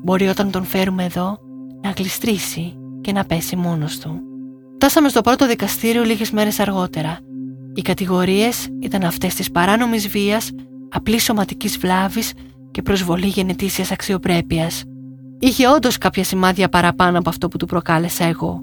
Μπορεί 0.02 0.29
όταν 0.29 0.50
τον 0.50 0.64
φέρουμε 0.64 1.05
εδώ 1.05 1.38
να 1.83 1.91
γλιστρήσει 1.91 2.76
και 3.00 3.12
να 3.12 3.25
πέσει 3.25 3.57
μόνος 3.57 3.99
του. 3.99 4.21
Φτάσαμε 4.75 5.09
στο 5.09 5.21
πρώτο 5.21 5.47
δικαστήριο 5.47 6.02
λίγες 6.02 6.31
μέρες 6.31 6.61
αργότερα. 6.61 7.19
Οι 7.75 7.83
κατηγορίες 7.83 8.69
ήταν 8.81 9.02
αυτές 9.02 9.35
της 9.35 9.50
παράνομης 9.50 10.09
βίας, 10.09 10.50
απλής 10.91 11.23
σωματικής 11.23 11.79
βλάβης 11.79 12.33
και 12.71 12.83
προσβολή 12.83 13.26
γενετήσια 13.26 13.85
αξιοπρέπειας. 13.93 14.83
Είχε 15.38 15.69
όντως 15.69 15.99
κάποια 15.99 16.25
σημάδια 16.25 16.69
παραπάνω 16.69 17.19
από 17.19 17.29
αυτό 17.29 17.49
που 17.49 17.57
του 17.57 17.67
προκάλεσα 17.67 18.25
εγώ. 18.25 18.61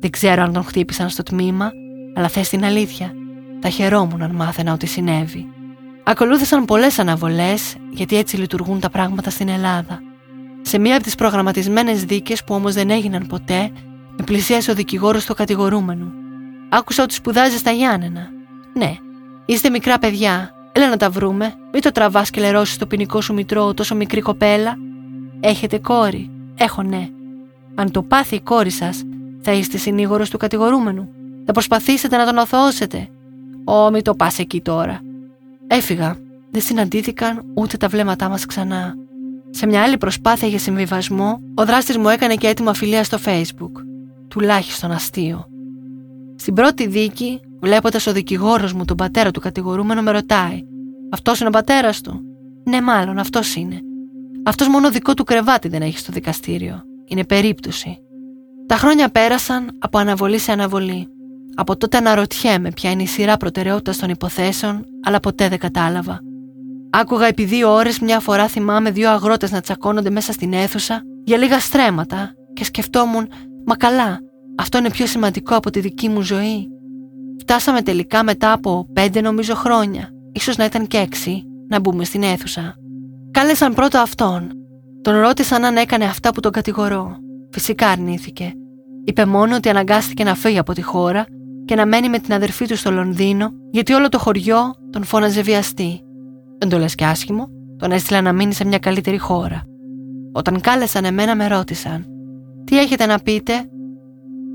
Δεν 0.00 0.10
ξέρω 0.10 0.42
αν 0.42 0.52
τον 0.52 0.64
χτύπησαν 0.64 1.08
στο 1.08 1.22
τμήμα, 1.22 1.70
αλλά 2.14 2.28
θες 2.28 2.48
την 2.48 2.64
αλήθεια. 2.64 3.12
Θα 3.60 3.68
χαιρόμουν 3.68 4.22
αν 4.22 4.34
μάθαινα 4.34 4.72
ότι 4.72 4.86
συνέβη. 4.86 5.46
Ακολούθησαν 6.04 6.64
πολλές 6.64 6.98
αναβολές, 6.98 7.76
γιατί 7.90 8.16
έτσι 8.16 8.36
λειτουργούν 8.36 8.80
τα 8.80 8.90
πράγματα 8.90 9.30
στην 9.30 9.48
Ελλάδα. 9.48 10.00
Σε 10.62 10.78
μία 10.78 10.94
από 10.94 11.04
τις 11.04 11.14
προγραμματισμένες 11.14 12.04
δίκες 12.04 12.44
που 12.44 12.54
όμως 12.54 12.74
δεν 12.74 12.90
έγιναν 12.90 13.26
ποτέ, 13.26 13.70
με 14.16 14.24
πλησίασε 14.24 14.70
ο 14.70 14.74
δικηγόρος 14.74 15.24
του 15.24 15.34
κατηγορούμενου. 15.34 16.12
Άκουσα 16.68 17.02
ότι 17.02 17.14
σπουδάζει 17.14 17.56
στα 17.56 17.70
Γιάννενα. 17.70 18.37
Ναι, 18.78 18.96
είστε 19.46 19.70
μικρά 19.70 19.98
παιδιά. 19.98 20.50
Έλα 20.72 20.88
να 20.88 20.96
τα 20.96 21.10
βρούμε. 21.10 21.54
Μην 21.72 21.82
το 21.82 21.90
τραβάς 21.90 22.30
και 22.30 22.40
λερώσεις 22.40 22.76
το 22.76 22.86
ποινικό 22.86 23.20
σου 23.20 23.34
μητρό 23.34 23.74
τόσο 23.74 23.94
μικρή 23.94 24.20
κοπέλα. 24.20 24.76
Έχετε 25.40 25.78
κόρη. 25.78 26.30
Έχω 26.58 26.82
ναι. 26.82 27.08
Αν 27.74 27.90
το 27.90 28.02
πάθει 28.02 28.34
η 28.34 28.40
κόρη 28.40 28.70
σας, 28.70 29.02
θα 29.40 29.52
είστε 29.52 29.78
συνήγορος 29.78 30.30
του 30.30 30.38
κατηγορούμενου. 30.38 31.08
Θα 31.44 31.52
προσπαθήσετε 31.52 32.16
να 32.16 32.24
τον 32.24 32.36
οθώσετε. 32.36 33.08
Ω, 33.64 33.90
μην 33.90 34.02
το 34.02 34.14
πας 34.14 34.38
εκεί 34.38 34.60
τώρα. 34.60 35.00
Έφυγα. 35.66 36.16
Δεν 36.50 36.62
συναντήθηκαν 36.62 37.44
ούτε 37.54 37.76
τα 37.76 37.88
βλέμματά 37.88 38.28
μας 38.28 38.46
ξανά. 38.46 38.94
Σε 39.50 39.66
μια 39.66 39.82
άλλη 39.82 39.98
προσπάθεια 39.98 40.48
για 40.48 40.58
συμβιβασμό, 40.58 41.40
ο 41.54 41.64
δράστης 41.64 41.96
μου 41.96 42.08
έκανε 42.08 42.34
και 42.34 42.46
έτοιμα 42.46 42.74
φιλία 42.74 43.04
στο 43.04 43.18
Facebook. 43.24 43.72
Τουλάχιστον 44.28 44.90
αστείο. 44.90 45.46
Στην 46.36 46.54
πρώτη 46.54 46.86
δίκη, 46.86 47.40
βλέποντας 47.60 48.06
ο 48.06 48.12
δικηγόρος 48.12 48.72
μου 48.72 48.84
τον 48.84 48.96
πατέρα 48.96 49.30
του 49.30 49.40
κατηγορούμενου, 49.40 50.02
με 50.02 50.10
ρωτάει: 50.10 50.62
Αυτός 51.10 51.40
είναι 51.40 51.48
ο 51.48 51.52
πατέρας 51.52 52.00
του; 52.00 52.20
Ναι, 52.64 52.80
μάλλον 52.80 53.18
αυτός 53.18 53.54
είναι. 53.54 53.80
Αυτός 54.44 54.68
μόνο 54.68 54.90
δικό 54.90 55.14
του 55.14 55.24
κρεβάτι 55.24 55.68
δεν 55.68 55.82
έχει 55.82 55.98
στο 55.98 56.12
δικαστήριο. 56.12 56.82
Είναι 57.04 57.24
περίπτωση. 57.24 57.98
Τα 58.66 58.76
χρόνια 58.76 59.08
πέρασαν 59.08 59.70
από 59.78 59.98
αναβολή 59.98 60.38
σε 60.38 60.52
αναβολή. 60.52 61.08
Από 61.54 61.76
τότε 61.76 61.96
αναρωτιέμαι 61.96 62.70
ποια 62.70 62.90
είναι 62.90 63.02
η 63.02 63.06
σειρά 63.06 63.36
προτεραιότητας 63.36 63.96
των 63.96 64.10
υποθέσεων, 64.10 64.84
αλλά 65.02 65.20
ποτέ 65.20 65.48
δεν 65.48 65.58
κατάλαβα. 65.58 66.20
Άκουγα 66.90 67.26
επί 67.26 67.44
δύο 67.44 67.72
ώρες 67.72 67.98
μια 67.98 68.20
φορά 68.20 68.48
θυμάμαι 68.48 68.90
δύο 68.90 69.10
αγρότες 69.10 69.50
να 69.50 69.60
τσακώνονται 69.60 70.10
μέσα 70.10 70.32
στην 70.32 70.52
αίθουσα 70.52 71.02
για 71.24 71.36
λίγα 71.36 71.60
στρέμματα 71.60 72.34
και 72.52 72.64
σκεφτόμουν, 72.64 73.28
μα 73.66 73.76
καλά, 73.76 74.20
αυτό 74.58 74.78
είναι 74.78 74.90
πιο 74.90 75.06
σημαντικό 75.06 75.56
από 75.56 75.70
τη 75.70 75.80
δική 75.80 76.08
μου 76.08 76.20
ζωή. 76.20 76.68
Φτάσαμε 77.40 77.82
τελικά 77.82 78.24
μετά 78.24 78.52
από 78.52 78.86
πέντε 78.92 79.20
νομίζω 79.20 79.54
χρόνια, 79.54 80.10
ίσως 80.32 80.56
να 80.56 80.64
ήταν 80.64 80.86
και 80.86 80.96
έξι, 80.96 81.42
να 81.68 81.80
μπούμε 81.80 82.04
στην 82.04 82.22
αίθουσα. 82.22 82.74
Κάλεσαν 83.30 83.74
πρώτα 83.74 84.02
αυτόν. 84.02 84.50
Τον 85.02 85.20
ρώτησαν 85.20 85.64
αν 85.64 85.76
έκανε 85.76 86.04
αυτά 86.04 86.32
που 86.32 86.40
τον 86.40 86.52
κατηγορώ. 86.52 87.16
Φυσικά 87.50 87.88
αρνήθηκε. 87.88 88.52
Είπε 89.04 89.24
μόνο 89.24 89.56
ότι 89.56 89.68
αναγκάστηκε 89.68 90.24
να 90.24 90.34
φύγει 90.34 90.58
από 90.58 90.72
τη 90.72 90.82
χώρα 90.82 91.24
και 91.64 91.74
να 91.74 91.86
μένει 91.86 92.08
με 92.08 92.18
την 92.18 92.32
αδερφή 92.32 92.66
του 92.66 92.76
στο 92.76 92.90
Λονδίνο, 92.90 93.50
γιατί 93.70 93.92
όλο 93.92 94.08
το 94.08 94.18
χωριό 94.18 94.74
τον 94.90 95.04
φώναζε 95.04 95.42
βιαστή. 95.42 96.00
Δεν 96.58 96.68
το 96.68 96.78
λες 96.78 96.94
και 96.94 97.04
άσχημο, 97.04 97.48
τον 97.78 97.90
έστειλα 97.90 98.20
να 98.20 98.32
μείνει 98.32 98.54
σε 98.54 98.64
μια 98.64 98.78
καλύτερη 98.78 99.18
χώρα. 99.18 99.62
Όταν 100.32 100.60
κάλεσαν 100.60 101.04
εμένα, 101.04 101.36
με 101.36 101.46
ρώτησαν: 101.46 102.06
Τι 102.64 102.78
έχετε 102.78 103.06
να 103.06 103.18
πείτε, 103.18 103.68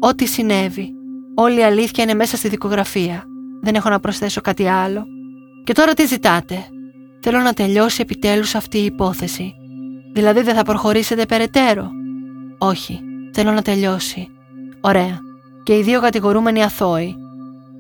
Ό,τι 0.05 0.25
συνέβη. 0.25 0.93
Όλη 1.35 1.59
η 1.59 1.63
αλήθεια 1.63 2.03
είναι 2.03 2.13
μέσα 2.13 2.37
στη 2.37 2.47
δικογραφία. 2.47 3.23
Δεν 3.61 3.75
έχω 3.75 3.89
να 3.89 3.99
προσθέσω 3.99 4.41
κάτι 4.41 4.67
άλλο. 4.67 5.05
Και 5.63 5.73
τώρα 5.73 5.93
τι 5.93 6.05
ζητάτε, 6.05 6.65
Θέλω 7.25 7.39
να 7.39 7.53
τελειώσει 7.53 8.01
επιτέλους 8.01 8.55
αυτή 8.55 8.77
η 8.77 8.85
υπόθεση. 8.85 9.55
Δηλαδή 10.13 10.41
δεν 10.41 10.55
θα 10.55 10.63
προχωρήσετε 10.63 11.25
περαιτέρω; 11.25 11.89
Όχι, 12.57 12.99
θέλω 13.33 13.51
να 13.51 13.61
τελειώσει. 13.61 14.27
Ωραία. 14.81 15.19
Και 15.63 15.77
οι 15.77 15.81
δύο 15.83 16.01
κατηγορούμενοι 16.01 16.63
αθώοι. 16.63 17.15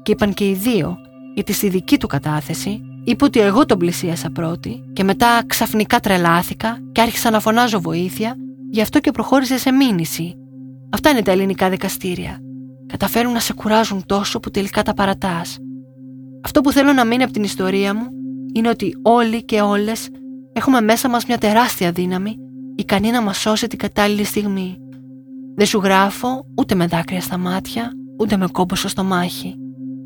Και 0.03 0.11
είπαν 0.11 0.33
και 0.33 0.49
οι 0.49 0.53
δύο, 0.53 0.97
γιατί 1.33 1.53
στη 1.53 1.69
δική 1.69 1.97
του 1.97 2.07
κατάθεση 2.07 2.81
είπε 3.03 3.23
ότι 3.23 3.39
εγώ 3.39 3.65
τον 3.65 3.77
πλησίασα 3.77 4.29
πρώτη 4.29 4.83
και 4.93 5.03
μετά 5.03 5.43
ξαφνικά 5.47 5.99
τρελάθηκα 5.99 6.77
και 6.91 7.01
άρχισα 7.01 7.29
να 7.29 7.39
φωνάζω 7.39 7.81
βοήθεια, 7.81 8.35
γι' 8.69 8.81
αυτό 8.81 8.99
και 8.99 9.11
προχώρησε 9.11 9.57
σε 9.57 9.71
μήνυση. 9.71 10.35
Αυτά 10.89 11.09
είναι 11.09 11.21
τα 11.21 11.31
ελληνικά 11.31 11.69
δικαστήρια. 11.69 12.39
Καταφέρουν 12.93 13.33
να 13.33 13.39
σε 13.39 13.53
κουράζουν 13.53 14.05
τόσο 14.05 14.39
που 14.39 14.51
τελικά 14.51 14.83
τα 14.83 14.93
παρατάς. 14.93 15.57
Αυτό 16.43 16.61
που 16.61 16.71
θέλω 16.71 16.93
να 16.93 17.05
μείνει 17.05 17.23
από 17.23 17.33
την 17.33 17.43
ιστορία 17.43 17.93
μου 17.93 18.07
είναι 18.53 18.69
ότι 18.69 18.97
όλοι 19.01 19.43
και 19.43 19.61
όλες 19.61 20.09
έχουμε 20.53 20.81
μέσα 20.81 21.09
μας 21.09 21.25
μια 21.25 21.37
τεράστια 21.37 21.91
δύναμη 21.91 22.37
ικανή 22.75 23.11
να 23.11 23.21
μας 23.21 23.37
σώσει 23.37 23.67
την 23.67 23.77
κατάλληλη 23.77 24.23
στιγμή. 24.23 24.77
Δεν 25.55 25.65
σου 25.65 25.77
γράφω 25.77 26.45
ούτε 26.57 26.75
με 26.75 26.87
δάκρυα 26.87 27.21
στα 27.21 27.37
μάτια, 27.37 27.91
ούτε 28.19 28.37
με 28.37 28.47
κόμπο 28.51 28.75
στο 28.75 28.87
στομάχι. 28.87 29.55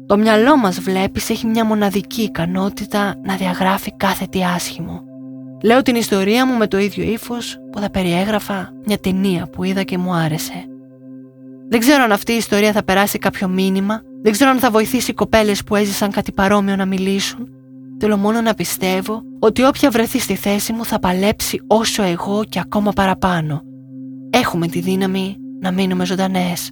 Το 0.06 0.18
μυαλό 0.18 0.58
μας 0.58 0.80
βλέπεις 0.80 1.30
έχει 1.30 1.48
μια 1.48 1.66
μοναδική 1.66 2.22
ικανότητα 2.22 3.16
να 3.24 3.36
διαγράφει 3.36 3.94
κάθε 3.98 4.26
τι 4.26 4.44
άσχημο. 4.44 5.02
Λέω 5.64 5.82
την 5.82 5.96
ιστορία 5.96 6.46
μου 6.46 6.58
με 6.58 6.68
το 6.68 6.78
ίδιο 6.78 7.04
ύφος 7.12 7.58
που 7.72 7.80
θα 7.80 7.90
περιέγραφα 7.90 8.74
μια 8.86 8.98
ταινία 8.98 9.48
που 9.48 9.64
είδα 9.64 9.84
και 9.84 9.98
μου 9.98 10.14
άρεσε. 10.14 10.66
Δεν 11.70 11.80
ξέρω 11.80 12.04
αν 12.04 12.12
αυτή 12.12 12.32
η 12.32 12.38
ιστορία 12.38 12.72
θα 12.72 12.84
περάσει 12.84 13.18
κάποιο 13.18 13.48
μήνυμα, 13.48 14.02
δεν 14.22 14.32
ξέρω 14.32 14.50
αν 14.50 14.60
θα 14.60 14.72
βοηθήσει 14.72 15.14
κοπέλες 15.14 15.64
που 15.64 15.76
έζησαν 15.76 16.12
κάτι 16.12 16.32
παρόμοιο 16.32 16.76
να 16.76 16.86
μιλήσουν, 16.86 17.48
Θέλω 18.00 18.18
μόνο 18.18 18.42
να 18.42 18.54
πιστεύω 18.54 19.22
ότι 19.40 19.64
όποια 19.64 19.90
βρεθεί 19.90 20.20
στη 20.20 20.36
θέση 20.36 20.74
μου 20.74 20.86
θα 20.86 21.00
παλέψει 21.00 21.62
όσο 21.68 22.04
εγώ 22.04 22.44
και 22.50 22.60
ακόμα 22.60 22.92
παραπάνω. 22.92 23.62
Έχουμε 24.30 24.68
τη 24.68 24.80
δύναμη 24.80 25.36
να 25.62 25.72
μείνουμε 25.72 26.06
ζωντανές. 26.06 26.72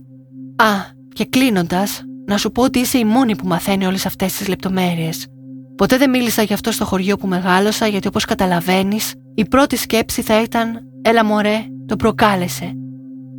Α, 0.55 0.93
και 1.13 1.25
κλείνοντας, 1.25 2.03
να 2.25 2.37
σου 2.37 2.51
πω 2.51 2.63
ότι 2.63 2.79
είσαι 2.79 2.97
η 2.97 3.05
μόνη 3.05 3.35
που 3.35 3.47
μαθαίνει 3.47 3.85
όλες 3.85 4.05
αυτές 4.05 4.33
τις 4.33 4.47
λεπτομέρειες. 4.47 5.27
Ποτέ 5.75 5.97
δεν 5.97 6.09
μίλησα 6.09 6.41
γι' 6.41 6.53
αυτό 6.53 6.71
στο 6.71 6.85
χωριό 6.85 7.17
που 7.17 7.27
μεγάλωσα, 7.27 7.87
γιατί 7.87 8.07
όπως 8.07 8.25
καταλαβαίνεις, 8.25 9.13
η 9.35 9.45
πρώτη 9.45 9.75
σκέψη 9.75 10.21
θα 10.21 10.41
ήταν 10.41 10.79
Έλα 11.01 11.25
μωρέ, 11.25 11.65
το 11.85 11.95
προκάλεσε. 11.95 12.73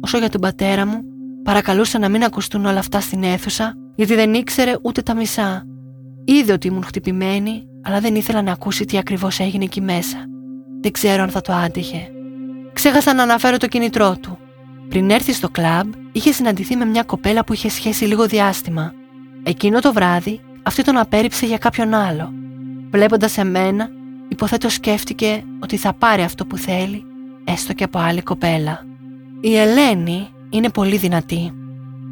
Όσο 0.00 0.18
για 0.18 0.28
τον 0.28 0.40
πατέρα 0.40 0.86
μου, 0.86 1.00
παρακαλούσα 1.46 1.98
να 1.98 2.08
μην 2.08 2.24
ακουστούν 2.24 2.64
όλα 2.66 2.78
αυτά 2.78 3.00
στην 3.00 3.22
αίθουσα, 3.22 3.74
γιατί 3.94 4.14
δεν 4.14 4.34
ήξερε 4.34 4.76
ούτε 4.82 5.02
τα 5.02 5.14
μισά. 5.14 5.64
Είδε 6.24 6.52
ότι 6.52 6.66
ήμουν 6.66 6.84
χτυπημένη, 6.84 7.62
αλλά 7.82 8.00
δεν 8.00 8.14
ήθελα 8.14 8.42
να 8.42 8.52
ακούσει 8.52 8.84
τι 8.84 8.98
ακριβώς 8.98 9.40
έγινε 9.40 9.64
εκεί 9.64 9.80
μέσα. 9.80 10.16
Δεν 10.80 10.92
ξέρω 10.92 11.22
αν 11.22 11.28
θα 11.28 11.40
το 11.40 11.52
άντυχε. 11.52 12.10
Ξέχασα 12.72 13.14
να 13.14 13.22
αναφέρω 13.22 13.56
το 13.56 13.66
κινητρό 13.66 14.16
του. 14.20 14.38
Πριν 14.88 15.10
έρθει 15.10 15.32
στο 15.32 15.48
κλαμπ, 15.48 15.92
είχε 16.12 16.32
συναντηθεί 16.32 16.76
με 16.76 16.84
μια 16.84 17.02
κοπέλα 17.02 17.44
που 17.44 17.52
είχε 17.52 17.68
σχέση 17.68 18.04
λίγο 18.04 18.26
διάστημα. 18.26 18.92
Εκείνο 19.42 19.80
το 19.80 19.92
βράδυ, 19.92 20.40
αυτή 20.62 20.82
τον 20.82 20.96
απέρριψε 20.96 21.46
για 21.46 21.58
κάποιον 21.58 21.94
άλλο. 21.94 22.32
Βλέποντας 22.90 23.38
εμένα, 23.38 23.88
υποθέτω 24.28 24.68
σκέφτηκε 24.68 25.44
ότι 25.62 25.76
θα 25.76 25.92
πάρει 25.92 26.22
αυτό 26.22 26.46
που 26.46 26.56
θέλει, 26.56 27.04
έστω 27.44 27.72
και 27.72 27.84
από 27.84 27.98
άλλη 27.98 28.22
κοπέλα. 28.22 28.84
Η 29.40 29.56
Ελένη 29.56 30.28
είναι 30.56 30.70
πολύ 30.70 30.96
δυνατή. 30.96 31.52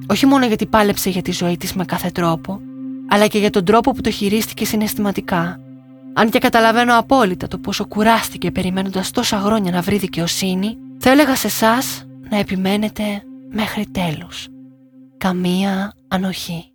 Όχι 0.07 0.27
μόνο 0.27 0.47
γιατί 0.47 0.67
πάλεψε 0.67 1.11
για 1.11 1.23
τη 1.23 1.33
ζωή 1.33 1.57
της 1.57 1.73
με 1.73 1.85
κάθε 1.85 2.11
τρόπο, 2.11 2.61
αλλά 3.09 3.27
και 3.27 3.39
για 3.39 3.51
τον 3.51 3.65
τρόπο 3.65 3.93
που 3.93 4.01
το 4.01 4.11
χειρίστηκε 4.11 4.65
συναισθηματικά. 4.65 5.61
Αν 6.13 6.31
και 6.31 6.39
καταλαβαίνω 6.39 6.99
απόλυτα 6.99 7.49
το 7.49 7.59
πόσο 7.59 7.87
κουράστηκε 7.87 8.51
περιμένοντας 8.51 9.11
τόσα 9.11 9.39
χρόνια 9.39 9.73
να 9.73 9.81
βρει 9.81 9.97
δικαιοσύνη, 9.97 10.77
θα 10.99 11.11
έλεγα 11.11 11.37
σε 11.37 11.47
εσάς 11.47 12.07
να 12.31 12.39
επιμένετε 12.39 13.23
μέχρι 13.51 13.87
τέλους. 13.93 14.49
Καμία 15.19 15.93
ανοχή. 16.09 16.74